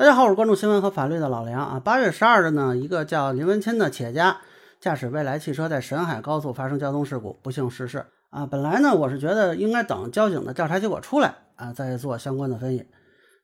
[0.00, 1.78] 大家好，我是关注新闻和法律的老梁啊。
[1.78, 4.38] 八月十二日呢，一个叫林文清的企业家
[4.80, 8.46] 驾驶蔚来汽车在沈海高速发生交通事故，不幸逝世啊。
[8.46, 12.88] 本来呢，我是觉得应该等交警的调查结果出来啊，再做相关的分析。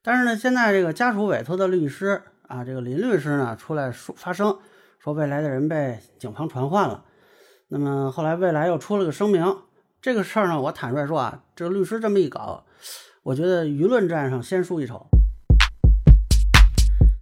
[0.02, 4.58] 但是呢，现在这个家属委托的律师啊，这个林律师呢，出来说发声，
[4.98, 7.04] 说未来的人被警方传唤了。
[7.68, 9.58] 那么后来未来又出了个声明，
[10.00, 12.64] 这个事儿呢，我坦率说啊，这个律师这么一搞，
[13.24, 15.06] 我觉得舆论战上先输一筹。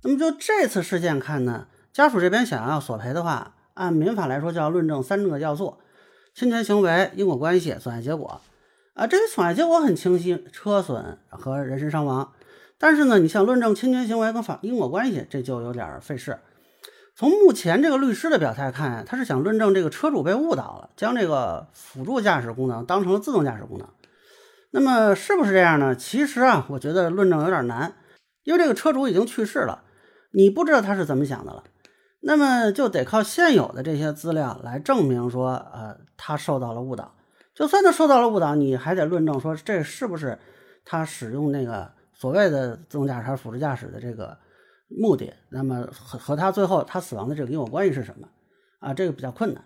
[0.05, 5.79] 那么就这次事件看呢，家属这边想要索赔的话，按民法来说就要论证三个要素：
[6.35, 8.39] 侵权行为、因果关系、损害结果。
[8.93, 12.31] 啊，这个损害结果很清晰，车损和人身伤亡。
[12.76, 16.39] 但是呢，你想论证侵权行为跟法因果关系，这就有点费事。
[17.17, 23.89] 从目前这个律师的表态看，他是想论证这个车主被误导了，将这个辅助驾驶功能当成了自动驾驶功能。
[24.73, 25.96] 那么是不是这样呢？
[25.96, 27.95] 其实啊，我觉得论证有点难，
[28.43, 29.84] 因为这个车主已经去世了。
[30.35, 31.63] 你不知道他是怎么想的了，
[32.20, 37.15] 那么就得靠现有的这些资料来证明说，呃，他受到了误导。
[37.55, 40.37] 就算他受到了误导，你还得论证说这是不是
[40.85, 44.37] 他使用那个所谓的自动驾驶还是辅助驾驶的这个
[44.89, 45.33] 目的。
[45.51, 48.27] 那么和和他最后他死亡的这个因果关系是什么？
[48.81, 49.65] 啊，这个比较困难。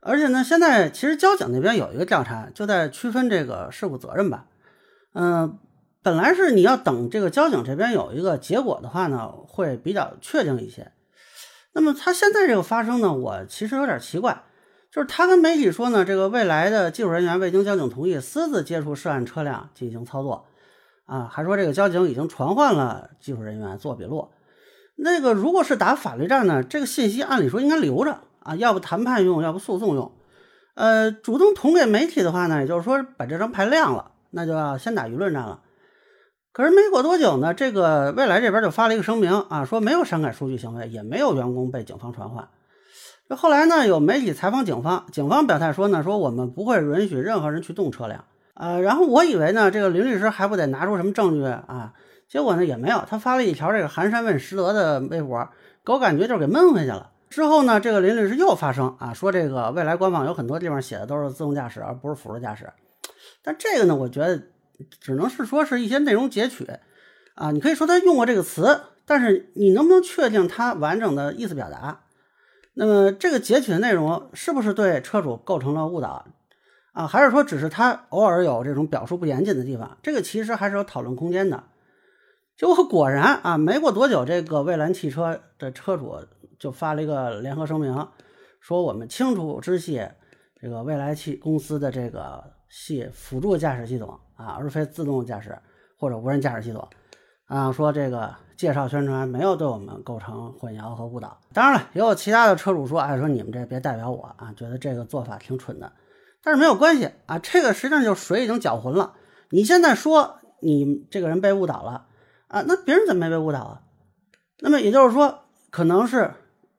[0.00, 4.46] 而且呢，现在其实交警那边有一个调查，就在区分这个事故责任吧。
[5.12, 5.58] 嗯。
[6.02, 10.90] 本来是你要等这个交警这边有一个结果的话呢，会比较确定一些。
[11.72, 14.42] 那么他现在这个发生呢，我其实有点奇怪，
[14.90, 20.44] 就是他跟媒体说呢，这个未来的技术人员未经交警同意私自接触涉案车辆进行操作，
[21.06, 24.28] 啊，还说这个交警已经传唤了技术人员做笔录。
[24.96, 30.12] 那个如果是打法律战呢，这个信息按理说应该留着啊，要不谈判用，要不诉讼用。
[30.74, 35.60] 呃，主动捅给媒体的话呢，也就是说把这张牌亮了，那就要先打舆论战了。
[36.52, 42.46] 可是没过多久呢，这个未来这边就发了一个声明啊，说没有删改数据行为，也没有员工被警方传唤。
[43.26, 48.26] 这后来呢，有媒体采访警方，警方表态说呢，说我们不会允许任何人去动车辆。
[48.52, 51.94] 呃，然后我以为呢，这个林律师还不得拿出什么证据啊？
[52.28, 55.48] 结果呢也没有，他发了一条这个寒山问实德的微博，
[55.86, 57.12] 给我感觉就是给闷回去了。
[57.30, 62.70] 之后呢，这个林律师又发声啊，说这个未来官网有很多地方写的都是自动驾驶，而不是辅助驾驶。
[63.42, 64.42] 但这个呢，我觉得。
[65.00, 66.66] 只能是说是一些内容截取，
[67.34, 72.04] 啊，你可以说他用过这个词，但是你能不能确定他完整的意思表达？
[72.74, 76.26] 那么这个截取的内容是不是对车主构成了误导？
[76.92, 79.96] 啊，还是说只是他偶尔有这种表述不严谨的地方？
[80.02, 81.64] 这个其实还是有讨论空间的。
[82.56, 86.16] 结果果然啊，没过多久，这个蔚蓝汽车的车主
[86.58, 88.08] 就发了一个联合声明，
[88.60, 90.06] 说我们清楚知悉
[90.60, 94.20] 这个蔚来汽公司的这个系辅助驾驶系统。
[94.42, 95.56] 啊，而非自动驾驶
[95.98, 96.88] 或者无人驾驶系统，
[97.46, 101.38] 啊，说这个介绍宣传没有对我们构成混淆和误导。
[101.52, 105.92] 当然了，也有其他的车主说，哎，说你们这别代表我啊，觉得这个做法挺蠢的。
[106.42, 109.14] 但是没有关系啊，这个实际上就水已经搅浑了。
[109.50, 112.06] 你现在说你这个人被误导了
[112.48, 113.82] 啊，那别人怎么没被误导啊？
[114.60, 116.34] 那么也就是说，可能是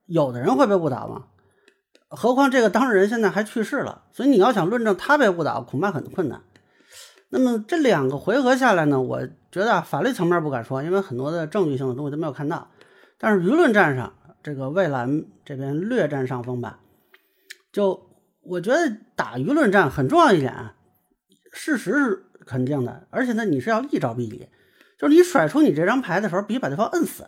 [0.05, 1.25] 有的人会被误导嘛？
[2.09, 6.41] 何况这个当事人现在还去世了，所以你要想论证他被误导，恐怕很困难。
[7.35, 9.19] 那么这两个回合下来呢，我
[9.51, 12.69] 觉得法律层面不敢说，因为很多的证据性的东西都没有看到。
[13.17, 14.13] 但是舆论战上，
[14.43, 16.79] 这个蔚蓝这边略占上风吧。
[17.71, 18.07] 就
[18.43, 20.53] 我觉得打舆论战很重要一点，
[21.51, 24.47] 事实是肯定的，而且呢，你是要一招毙敌，
[24.99, 27.25] 就是你甩出你这张牌的时候，必须把对方摁死。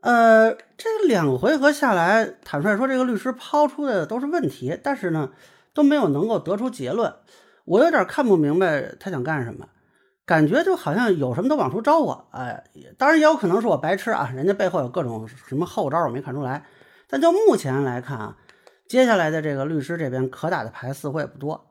[0.00, 5.32] 呃，这两回合下来，坦率说，这个律师抛出的都是问题，但是呢，
[5.74, 7.12] 都没有能够得出结论。
[7.66, 9.68] 我有点看不明白他想干什么，
[10.24, 12.28] 感觉就好像有什么都往出招我。
[12.30, 12.64] 哎，
[12.96, 16.64] 当然也有可能是我白痴啊，人家背后有各种什么后招，我没看出来。
[17.08, 18.36] 但就目前来看啊，
[18.88, 21.66] 接下来的这个律师这边可打的牌似乎也不多。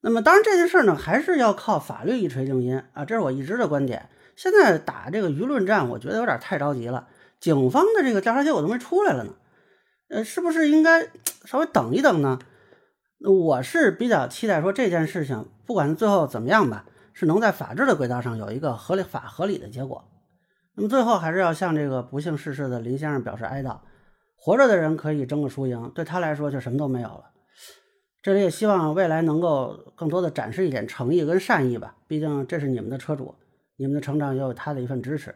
[0.00, 4.08] 那么当然这件事呢，还是要靠法律一锤定音啊，这是我一直的观点。
[4.34, 7.06] 现在打这个舆论战，我觉得有点太着急了。
[7.38, 9.34] 警方的这个调查结果都没出来了呢，
[10.08, 11.06] 呃，是不是应该
[11.44, 12.38] 稍微等一等呢？
[13.24, 20.04] 我是比较期待说这件事情，不管最后怎么样吧，是能在法治的轨道上有一个合理法合理的结果。
[20.74, 23.78] 那么最后还是要向这个不幸逝世的林先生表示哀悼。
[24.36, 27.30] 活着的人可以争个输赢，对他来说就什么都没有了。
[28.22, 33.34] 这里也希望未来能够更多的展示一点诚意跟善意吧，毕竟这是你们的车主，
[33.76, 35.32] 你们的成长也有他的一份支持。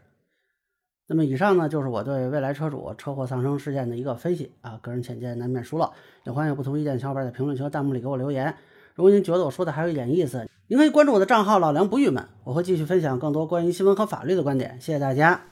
[1.09, 5.93] 那么以上呢，就是我对未来车主车祸丧生事件的一个分析啊，个人浅见难免疏漏，
[6.25, 8.55] 也欢迎有不同意见的小伙伴在评论区和弹幕里给我留言。
[8.95, 14.77] 如果您觉得我说的还有一点意思，您可以关注我的账号老梁不郁闷，我会继续分享更多关于新闻和法律的观点。
[14.81, 15.47] 谢谢大家。